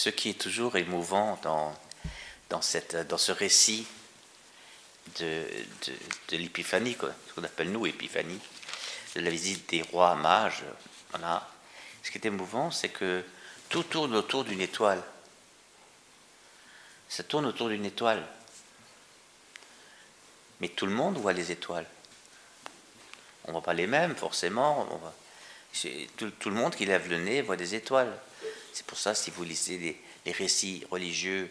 [0.00, 3.86] ce qui est toujours émouvant dans, ce récit
[5.18, 5.44] de,
[6.30, 8.40] l'épiphanie, ce qu'on appelle nous épiphanie,
[9.14, 10.64] de la visite des rois mages.
[11.10, 11.46] Voilà.
[12.02, 13.22] Ce qui est émouvant, c'est que
[13.68, 15.02] tout tourne autour d'une étoile.
[17.10, 18.26] Ça tourne autour d'une étoile.
[20.62, 21.86] Mais tout le monde voit les étoiles.
[23.44, 24.88] On ne voit pas les mêmes, forcément.
[26.16, 28.18] Tout, le monde qui lève le nez voit des étoiles.
[28.72, 31.50] C'est pour ça, si vous lisez les, récits religieux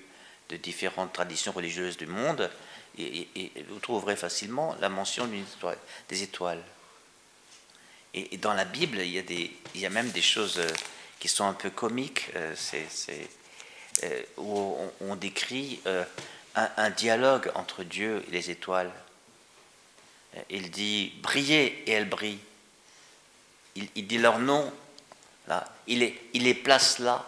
[0.49, 2.49] de différentes traditions religieuses du monde,
[2.97, 5.29] vous trouverez facilement la mention
[6.07, 6.61] des étoiles.
[8.13, 9.23] Et, dans la Bible, il y, a
[9.75, 10.67] il même des choses euh,
[11.19, 12.55] qui sont un peu comiques, euh,
[14.03, 15.81] euh, on, décrit
[16.55, 18.91] un, dialogue entre Dieu et les étoiles.
[20.49, 22.39] Il dit briller et elles brillent.
[23.75, 24.71] Il, dit leur nom,
[25.49, 25.65] là.
[25.87, 27.25] Il, les, il les place là.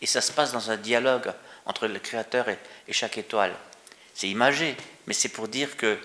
[0.00, 1.32] Et ça se passe dans un dialogue
[1.66, 2.58] entre le Créateur et,
[2.92, 3.54] chaque étoile.
[4.14, 5.98] C'est imagé, mais c'est pour dire que,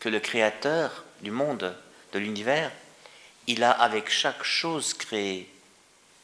[0.00, 1.74] que le Créateur du monde,
[2.12, 2.70] de l'univers,
[3.46, 5.48] il a avec chaque chose créée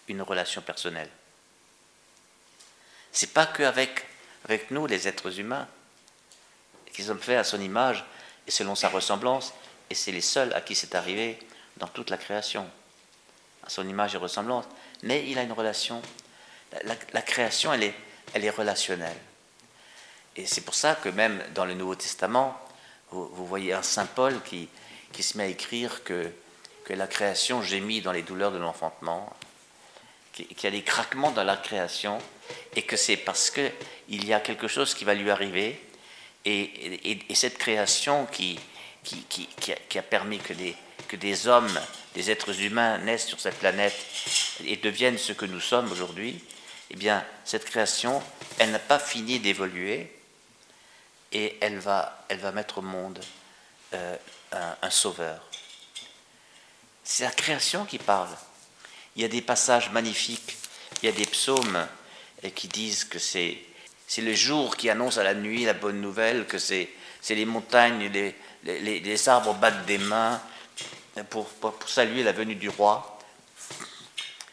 [0.07, 1.11] une relation personnelle.
[3.13, 4.05] C'est pas qu'avec
[4.45, 5.69] avec nous, les êtres humains,
[6.93, 8.05] qui sommes faits à son image
[8.47, 9.53] et selon sa ressemblance,
[9.91, 11.39] et c'est les seuls à qui c'est arrivé
[11.77, 12.69] dans toute la création,
[13.69, 14.65] son image et ressemblance.
[15.03, 16.03] Mais il a une relation.
[16.85, 17.95] La, création, elle est,
[18.35, 19.17] elle est relationnelle.
[20.37, 22.59] Et c'est pour ça que même dans le Nouveau Testament,
[23.11, 24.69] vous, voyez un Saint Paul qui,
[25.13, 26.31] qui se met à écrire que,
[26.85, 29.33] que la création gémit dans les douleurs de l'enfantement,
[30.33, 32.19] qu'il y a des craquements dans la création,
[32.77, 35.83] et que c'est parce qu'il y a quelque chose qui va lui arriver,
[36.45, 38.59] et, cette création qui,
[39.05, 40.75] qui, a, permis que des,
[41.09, 41.81] que des hommes,
[42.15, 43.97] des êtres humains naissent sur cette planète
[44.65, 46.43] et deviennent ce que nous sommes aujourd'hui,
[46.91, 48.23] eh bien, cette création,
[48.59, 50.13] elle n'a pas fini d'évoluer,
[51.33, 53.21] et elle va, elle va mettre au monde
[53.95, 54.17] euh,
[54.53, 55.43] un sauveur.
[57.05, 58.29] C'est la création qui parle.
[59.17, 60.57] Il y a des passages magnifiques,
[61.03, 61.87] il y a des psaumes
[62.55, 63.59] qui disent que c'est,
[64.07, 66.89] c'est le jour qui annonce à la nuit la bonne nouvelle, que c'est,
[67.31, 70.41] les montagnes, les, les, arbres battent des mains
[71.25, 73.19] pour, pour, saluer la venue du roi,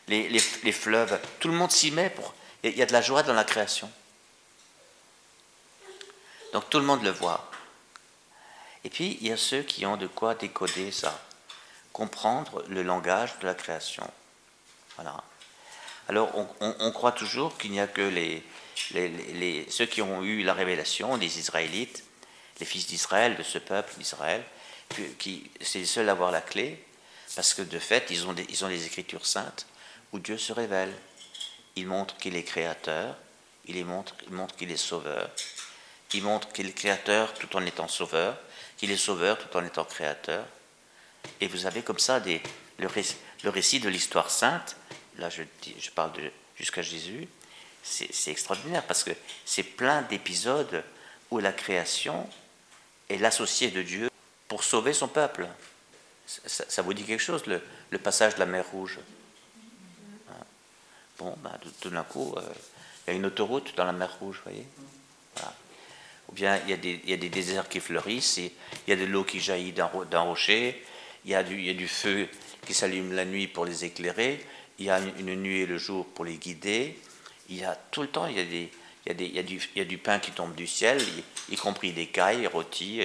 [0.07, 2.33] les, les, fleuves, tout le monde s'y met, pour,
[2.63, 3.89] il y a de la joie dans la création.
[6.53, 7.49] Donc tout le monde le voit.
[8.83, 11.19] Et puis il y a ceux qui ont de quoi décoder ça,
[11.91, 14.09] comprendre le langage de la création.
[14.95, 15.23] Voilà.
[16.07, 18.43] Alors on, croit toujours qu'il n'y a que les,
[18.93, 22.03] les, ceux qui ont eu la révélation, les Israélites,
[22.59, 24.43] les fils d'Israël, de ce peuple d'Israël,
[25.17, 26.83] qui c'est les seuls à avoir la clé,
[27.35, 29.67] parce que de fait, ils ont des, ils ont des écritures saintes
[30.13, 30.93] où Dieu se révèle.
[31.75, 33.17] Il montre qu'il est créateur,
[33.65, 35.29] il, montre, il montre qu'il est sauveur,
[36.13, 38.37] il montre qu'il est créateur tout en étant sauveur,
[38.77, 40.45] qu'il est sauveur tout en étant créateur.
[41.41, 42.41] Et vous avez comme ça des,
[42.79, 44.77] le récit de l'histoire sainte
[45.17, 45.43] là je,
[45.79, 46.11] je parle
[46.57, 47.27] jusqu'à Jésus,
[47.83, 49.11] c'est extraordinaire parce que
[49.45, 50.83] c'est plein d'épisodes
[51.29, 52.27] où la création
[53.09, 54.09] est l'associé de Dieu
[54.47, 55.47] pour sauver son peuple.
[56.25, 58.99] Ça, vous dit quelque chose, le, passage de la mer Rouge
[60.29, 60.33] hein?
[61.19, 62.41] Bon, ben, tout, d'un coup, euh,
[63.07, 64.65] il y a une autoroute dans la mer Rouge, vous voyez
[66.29, 66.73] Ou bien il y,
[67.13, 68.51] a des, déserts qui fleurissent, il
[68.87, 70.83] y a de l'eau qui jaillit d'un rocher,
[71.25, 72.27] il y, a du, feu
[72.65, 74.43] qui s'allume la nuit pour les éclairer,
[74.79, 76.99] il y a une nuit et le jour pour les guider.
[77.49, 78.39] Il y a tout le temps, il y
[79.79, 81.01] a, du, pain qui tombe du ciel,
[81.49, 83.01] y, compris des cailles, rôtis.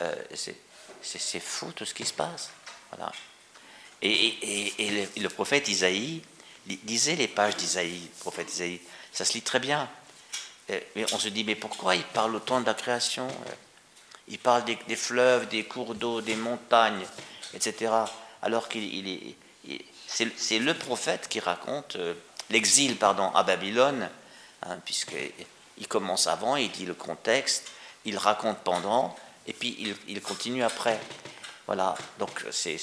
[0.00, 0.14] Euh,
[1.02, 2.50] c'est fou tout ce qui se passe.
[2.90, 3.12] Voilà.
[4.00, 6.22] Et, et, le, prophète Isaïe,
[6.86, 8.80] lisez les pages d'Isaïe, prophète Isaïe,
[9.12, 9.88] ça se lit très bien.
[10.70, 13.28] Euh, mais on se dit, mais pourquoi il parle autant de la création
[14.28, 17.06] Il parle des, fleuves, des cours d'eau, des montagnes,
[17.54, 17.92] etc.
[18.42, 19.36] Alors qu'il est,
[20.06, 22.14] c'est le prophète qui raconte euh,
[22.50, 24.08] l'exil à Babylone,
[24.62, 27.70] hein, puisqu'il commence avant, il dit le contexte,
[28.04, 29.16] il raconte pendant,
[29.46, 31.00] et puis il, continue après.
[31.66, 32.78] Voilà, donc c'est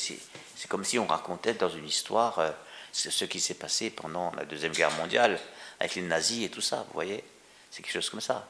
[0.67, 2.51] comme si on racontait dans une histoire euh,
[2.91, 5.39] ce qui s'est passé pendant la Deuxième Guerre mondiale,
[5.79, 7.23] avec les nazis et tout ça, vous voyez
[7.71, 8.50] C'est quelque chose comme ça.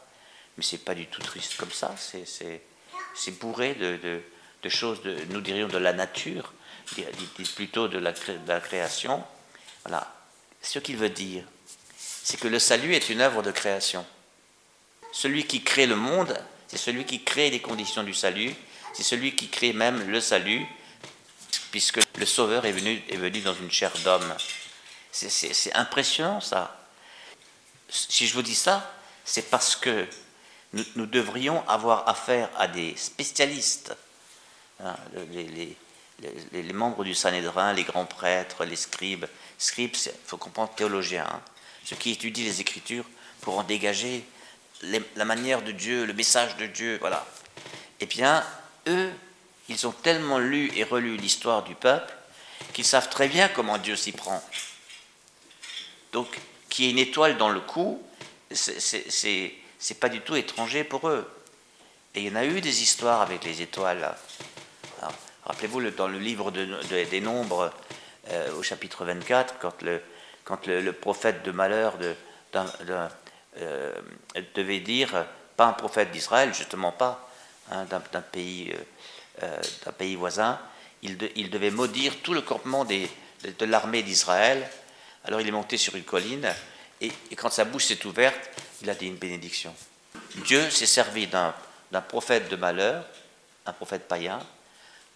[0.58, 4.22] Mais c'est pas du tout triste comme ça, c'est bourré de,
[4.64, 6.54] de, choses, de, nous dirions, de la nature,
[7.56, 9.24] plutôt de la, de la création.
[9.84, 10.16] Voilà.
[10.62, 11.44] Ce qu'il veut dire,
[11.98, 14.06] c'est que le salut est une œuvre de création.
[15.12, 16.38] Celui qui crée le monde,
[16.70, 18.54] c'est celui qui crée les conditions du salut,
[18.94, 20.66] c'est celui qui crée même le salut,
[21.72, 24.36] puisque le Sauveur est venu, est venu dans une chair d'homme.
[25.12, 26.88] C'est impressionnant ça.
[27.90, 28.94] si je vous dis ça,
[29.26, 30.08] c'est parce que
[30.74, 33.96] nous, devrions avoir affaire à des spécialistes,
[34.84, 34.96] hein,
[35.32, 39.26] les, membres du Sanhédrin, les grands prêtres, les scribes.
[39.58, 41.42] Scribes, il faut comprendre théologiens, hein,
[41.84, 43.06] ceux qui étudient les Écritures
[43.42, 44.24] pour en dégager
[44.84, 47.26] la manière de Dieu, le message de Dieu, voilà.
[48.00, 48.46] Eh bien,
[48.88, 49.12] eux,
[49.68, 52.14] ils ont tellement lu et relu l'histoire du peuple
[52.74, 54.44] qu'ils savent très bien comment Dieu s'y prend.
[56.12, 56.28] Donc,
[56.70, 58.02] qu'il y ait une étoile dans le cou,
[58.52, 61.30] c'est pas du tout étranger pour eux.
[62.16, 64.16] Et il y en a eu des histoires avec les étoiles.
[65.46, 67.72] Rappelez-vous, dans le livre des Nombres,
[68.30, 69.56] euh, au chapitre 24,
[70.44, 72.16] quand le, prophète de malheur de,
[73.58, 73.94] euh,
[74.56, 75.26] devait dire,
[75.58, 77.30] pas un prophète d'Israël, justement pas,
[77.72, 78.74] hein, d'un pays,
[79.44, 80.60] euh, d'un pays voisin,
[81.02, 81.18] il,
[81.50, 84.70] devait maudire tout le campement de, l'armée d'Israël.
[85.26, 86.54] Alors il est monté sur une colline,
[87.02, 88.50] et quand sa bouche s'est ouverte,
[88.82, 89.74] il a dit une bénédiction.
[90.46, 91.54] Dieu s'est servi d'un
[92.08, 93.06] prophète de malheur,
[93.66, 94.40] un prophète païen,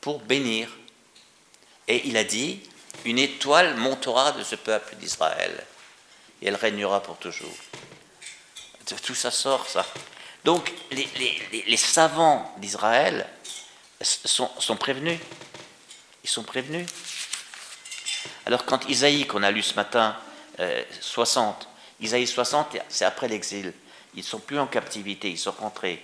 [0.02, 0.70] pour bénir.
[1.88, 2.62] Et il a dit,
[3.06, 5.66] une étoile montera de ce peuple d'Israël,
[6.42, 7.56] et elle régnera pour toujours.
[8.86, 9.86] Tout ça sort, ça.
[10.44, 13.28] Donc, les, savants d'Israël
[14.02, 15.20] sont, prévenus.
[16.24, 16.88] Ils sont prévenus.
[18.46, 20.18] Alors, quand Isaïe, qu'on a lu ce matin,
[21.00, 23.74] 60, euh, Isaïe 60, c'est après l'exil.
[24.16, 26.04] Ils ne sont plus en captivité, ils sont rentrés.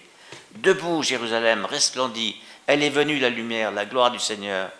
[0.52, 2.36] Debout, Jérusalem, resplendit,
[2.66, 4.72] elle est venue la lumière, la gloire du Seigneur.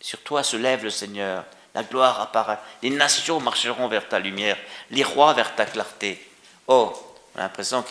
[0.00, 1.44] Sur toi se lève le Seigneur,
[1.74, 2.58] la gloire apparaît.
[2.82, 4.56] Les nations marcheront vers ta lumière,
[4.90, 6.29] les rois vers ta clarté.
[6.72, 6.94] Oh,
[7.34, 7.84] on a l'impression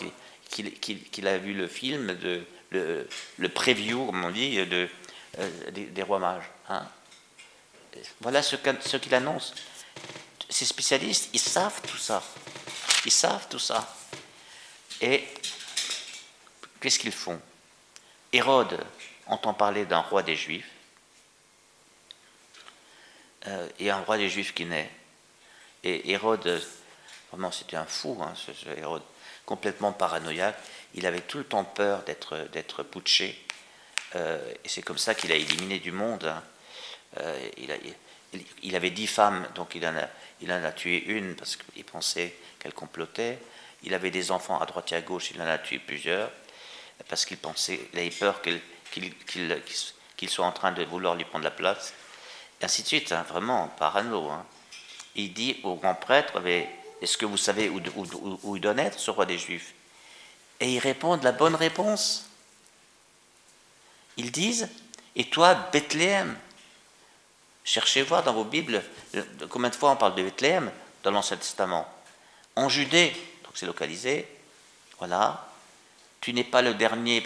[0.48, 4.88] qu'il a vu le film, de, le, preview, comme on dit, euh,
[5.70, 6.50] des, rois mages.
[6.70, 6.88] Hein.
[8.22, 8.56] Voilà ce
[8.96, 9.54] qu'il annonce.
[10.48, 12.22] Ces spécialistes, ils savent tout ça.
[13.04, 13.94] Ils savent tout ça.
[15.02, 15.28] Et
[16.80, 17.38] qu'est-ce qu'ils font?
[18.32, 18.82] Hérode
[19.26, 20.70] entend parler d'un roi des Juifs,
[23.46, 24.90] euh, et un roi des Juifs qui naît.
[25.84, 26.62] Et Hérode,
[27.30, 29.02] vraiment c'était un fou, hein, ce, Hérode,
[29.46, 30.56] complètement paranoïaque,
[30.94, 33.46] il avait tout le temps peur d'être, putché,
[34.16, 36.24] euh, et c'est comme ça qu'il a éliminé du monde.
[36.24, 36.42] Hein.
[37.18, 37.48] Euh,
[38.62, 40.08] il, avait dix femmes, donc il en, a,
[40.40, 43.38] il en a tué une parce qu'il pensait qu'elle complotait.
[43.82, 46.30] Il avait des enfants à droite et à gauche, il en a tué plusieurs
[47.08, 51.50] parce qu'il pensait, il avait peur qu'il soit en train de vouloir lui prendre la
[51.50, 51.94] place,
[52.60, 54.30] et ainsi de suite, hein, vraiment parano.
[55.14, 56.40] Il dit au grand prêtre,
[57.00, 59.74] est-ce que vous savez où, il doit être, ce roi des Juifs
[60.60, 62.26] Et ils répondent la bonne réponse.
[64.16, 64.68] Ils disent,
[65.16, 66.36] et toi, Bethléem
[67.64, 68.82] Cherchez voir dans vos Bibles
[69.48, 70.70] combien de fois on parle de Bethléem
[71.02, 71.86] dans l'Ancien Testament?
[72.56, 73.12] En Judée,
[73.44, 74.26] donc c'est localisé,
[74.98, 75.48] voilà,
[76.20, 77.22] tu n'es pas le dernier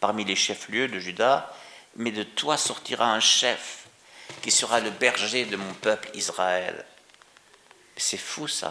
[0.00, 1.54] parmi les chefs-lieux de Juda,
[1.96, 3.86] mais de toi sortira un chef
[4.42, 6.84] qui sera le berger de mon peuple Israël.
[7.96, 8.70] C'est fou ça.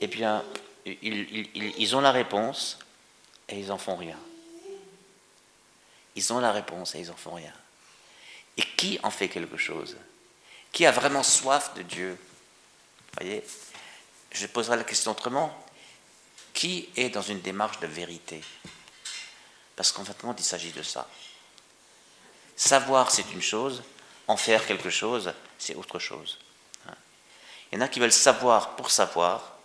[0.00, 0.44] Eh bien,
[0.86, 2.78] ils, ont la réponse
[3.48, 4.18] et ils n'en font rien.
[6.16, 7.52] Ils ont la réponse et ils n'en font rien.
[8.56, 9.96] Et qui en fait quelque chose?
[10.72, 12.18] Qui a vraiment soif de Dieu?
[13.18, 13.44] Voyez
[14.32, 15.56] Je poserai la question autrement
[16.52, 18.42] qui est dans une démarche de vérité?
[19.76, 21.08] Parce qu'en fait, il s'agit de ça?
[22.56, 23.82] Savoir, c'est une chose,
[24.26, 26.38] en faire quelque chose, c'est autre chose.
[26.86, 26.94] Hein?
[27.72, 29.59] Il y en a qui veulent savoir pour savoir,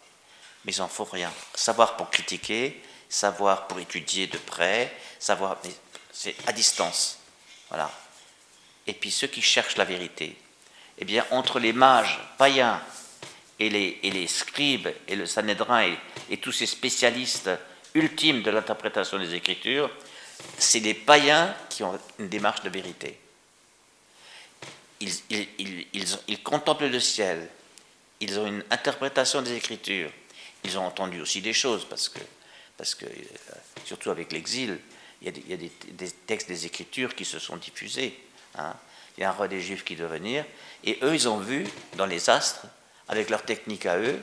[0.66, 1.32] mais ils n'en font rien.
[1.54, 5.58] Savoir pour critiquer, savoir pour étudier de près, savoir,
[6.12, 7.20] c'est à distance.
[7.70, 7.92] Voilà.
[8.88, 10.36] Et puis ceux qui cherchent la vérité,
[10.98, 12.82] eh bien, entre les mages païens
[13.60, 15.96] et les, et les scribes et le Sanhédrin
[16.30, 17.50] et, tous ces spécialistes
[17.94, 19.90] ultimes de l'interprétation des Écritures,
[20.58, 23.18] c'est les païens qui ont une démarche de vérité.
[25.00, 27.50] Ils, ils, ils, contemplent le ciel,
[28.20, 30.12] ils ont une interprétation des Écritures,
[30.66, 32.20] ils ont entendu aussi des choses, parce que,
[32.78, 33.56] parce que euh,
[33.86, 34.80] surtout avec l'exil,
[35.22, 38.20] il y a, des, il textes des Écritures qui se sont diffusés.
[38.56, 38.74] Hein.
[39.18, 40.46] Il y a un roi des Juifs qui doit venir,
[40.84, 42.66] et eux, ils ont vu dans les astres
[43.08, 44.22] avec leur technique à eux,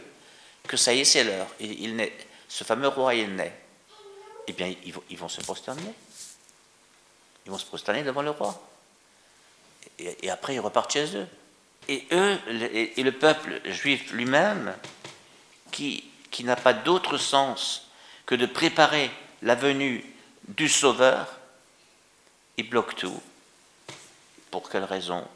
[0.68, 1.48] que ça y est, c'est l'heure.
[1.60, 2.10] Il,
[2.48, 3.58] ce fameux roi, il naît.
[4.46, 5.94] Eh bien, ils vont, ils vont, se prosterner.
[7.46, 8.60] Ils vont se prosterner devant le roi.
[9.98, 11.26] Et, après, ils repartent chez eux.
[11.88, 12.38] Et eux,
[12.72, 14.74] et, le peuple juif lui-même,
[15.70, 17.86] qui, qui n'a pas d'autre sens
[18.26, 19.10] que de préparer
[19.42, 20.04] la venue
[20.48, 21.28] du Sauveur,
[22.56, 23.22] ils bloquent tout.
[24.50, 25.26] Pour quelle raison?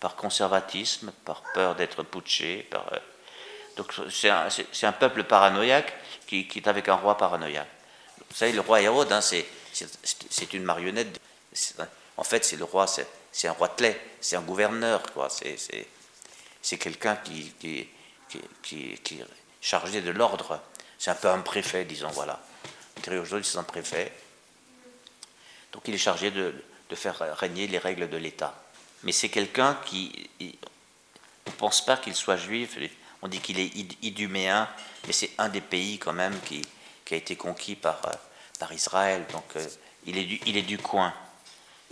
[0.00, 2.98] Par conservatisme, par peur d'être putché, par, euh,
[3.76, 5.94] Donc c'est un, peuple paranoïaque
[6.26, 7.68] qui, est avec un roi paranoïaque.
[8.28, 11.20] Vous savez, le roi Hérode, hein, c'est une marionnette.
[12.16, 13.74] En fait, c'est le roi, c'est un roi
[14.20, 15.02] c'est un gouverneur.
[16.60, 17.88] C'est quelqu'un qui, qui,
[18.28, 19.26] qui, est
[19.60, 20.60] chargé de l'ordre.
[20.98, 22.40] C'est un peu un préfet, disons, voilà.
[23.08, 24.12] Aujourd'hui, c'est un préfet.
[25.72, 26.54] Donc il est chargé de,
[26.94, 28.54] faire régner les règles de l'État.
[29.02, 30.30] Mais c'est quelqu'un qui.
[30.40, 32.78] On ne pense pas qu'il soit juif.
[33.22, 34.68] On dit qu'il est iduméen,
[35.06, 36.62] mais c'est un des pays quand même qui,
[37.10, 38.00] a été conquis par,
[38.72, 39.24] Israël.
[39.32, 39.66] Donc euh,
[40.06, 41.12] il, est du, il est du coin.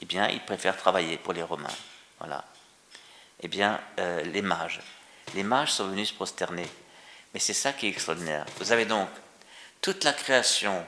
[0.00, 1.68] Eh bien, il préfère travailler pour les Romains.
[2.18, 2.44] Voilà.
[3.40, 4.80] Eh bien, euh, les mages.
[5.34, 6.68] Les mages sont venus se prosterner.
[7.32, 8.46] Mais c'est ça qui est extraordinaire.
[8.58, 9.08] Vous avez donc
[9.80, 10.84] toute la création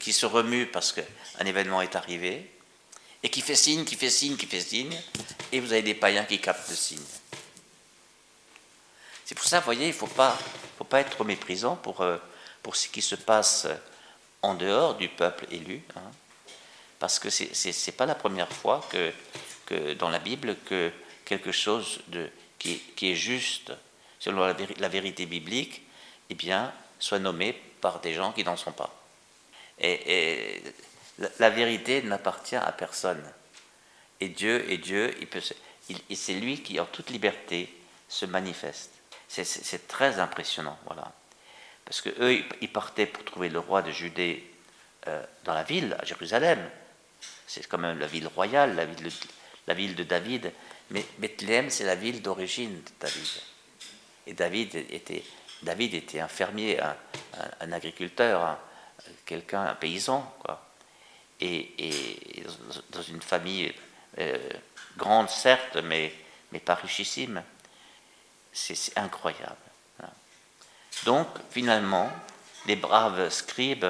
[0.00, 2.50] qui se remue parce qu'un événement est arrivé,
[3.22, 4.96] et qui fait signe, qui fait signe, qui fait signe,
[5.52, 7.04] et vous avez des païens qui captent le signe.
[9.24, 10.38] C'est pour ça, vous voyez, il ne faut pas,
[10.76, 12.16] faut pas être méprisant pour, euh,
[12.62, 13.66] pour ce qui se passe
[14.42, 16.10] en dehors du peuple élu, hein.
[16.98, 19.12] parce que ce n'est pas la première fois que,
[19.66, 20.92] que dans la Bible que
[21.24, 23.72] quelque chose de, qui, est juste
[24.18, 25.82] selon la, vérité biblique,
[26.30, 28.94] eh bien, soit nommé par des gens qui n'en sont pas.
[29.78, 30.62] Et, et
[31.38, 33.22] la, vérité n'appartient à personne.
[34.20, 35.14] Et Dieu est Dieu,
[36.14, 37.72] c'est lui qui, en toute liberté,
[38.08, 38.92] se manifeste.
[39.28, 41.12] C'est très impressionnant, voilà.
[41.84, 44.44] Parce que eux, ils partaient pour trouver le roi de Judée
[45.06, 46.58] euh, dans la ville, à Jérusalem.
[47.46, 48.74] C'est quand même la ville royale,
[49.66, 50.52] la ville de David.
[50.90, 53.26] Mais Bethléem, c'est la ville d'origine de David.
[54.26, 55.24] Et David était,
[55.62, 56.80] David était un fermier,
[57.60, 58.58] un, agriculteur,
[59.26, 60.68] quelqu'un, un paysan, quoi
[61.40, 62.44] et,
[62.90, 63.72] dans une famille
[64.18, 64.36] euh,
[64.96, 66.12] grande certes, mais,
[66.52, 67.42] mais pas richissime.
[68.52, 69.56] C'est incroyable.
[71.04, 72.10] Donc finalement,
[72.66, 73.86] les braves scribes,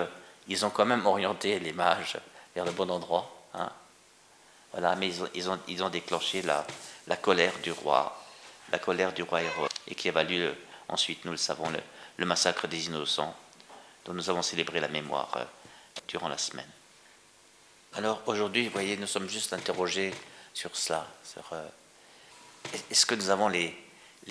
[0.46, 2.18] ils ont quand même orienté les mages
[2.54, 3.48] vers le bon endroit.
[3.54, 3.70] Hein.
[4.72, 8.22] Voilà, mais ils ont, déclenché la, colère du roi,
[8.70, 10.48] la colère du roi Hérode, et qui a valu
[10.88, 11.70] ensuite, nous le savons,
[12.18, 13.34] le, massacre des innocents,
[14.04, 15.44] dont nous avons célébré la mémoire euh,
[16.08, 16.68] durant la semaine.
[17.94, 20.12] Alors aujourd'hui, vous voyez, nous sommes juste interrogés
[20.52, 21.06] sur cela.
[21.52, 21.68] Euh,
[22.90, 23.74] est-ce que nous avons les,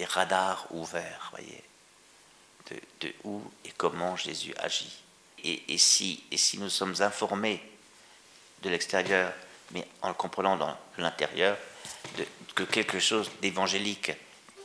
[0.06, 1.64] radars ouverts, voyez,
[3.02, 5.02] de, où et comment Jésus agit?
[5.44, 7.64] Et si nous sommes informés
[8.62, 9.34] de l'extérieur,
[9.72, 11.58] mais en le comprenant dans l'intérieur,
[12.56, 14.12] que quelque chose d'évangélique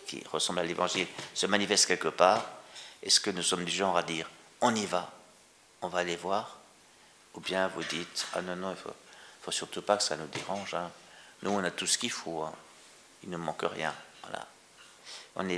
[0.07, 2.45] qui ressemble à l'évangile se manifeste quelque part,
[3.03, 4.29] est-ce que nous sommes du genre à dire
[4.61, 5.11] on y va,
[5.83, 6.59] on va aller voir?
[7.35, 8.95] Ou bien vous dites, ah non, non, il faut,
[9.43, 10.75] faut, surtout pas que ça nous dérange.
[10.75, 10.91] Hein.
[11.43, 12.43] Nous, on a tout ce qu'il faut.
[12.43, 12.53] Hein.
[13.23, 13.95] Il ne manque rien.
[14.23, 14.47] Voilà.
[15.37, 15.49] On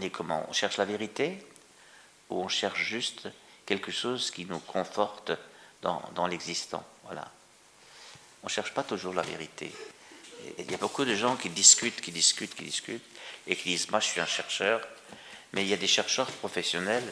[0.00, 0.46] est comment?
[0.48, 1.46] On cherche la vérité
[2.30, 3.28] ou on cherche juste
[3.66, 5.32] quelque chose qui nous conforte
[5.82, 7.30] dans, dans l'existant Voilà.
[8.44, 9.72] On ne cherche pas toujours la vérité.
[10.58, 13.02] Il y a beaucoup de gens qui discutent, qui discutent, qui discutent,
[13.46, 14.86] et qui disent, moi je suis un chercheur,
[15.54, 17.10] mais il y a des chercheurs professionnels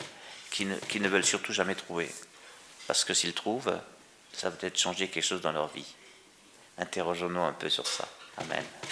[0.50, 2.10] qui ne, qui ne veulent surtout jamais trouver.
[2.86, 3.74] Parce que s'ils trouvent,
[4.34, 5.94] ça va peut-être changer quelque chose dans leur vie.
[6.76, 8.06] Interrogeons-nous un peu sur ça.
[8.36, 8.64] Amen.